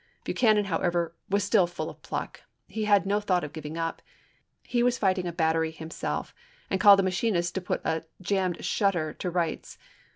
[0.23, 4.01] Buchanan, however, was still full of pluck; he had no thought of giving up.
[4.63, 6.33] He was fighting a bat tery himself,
[6.71, 9.77] and called a machinist to put a jammed shutter to rights.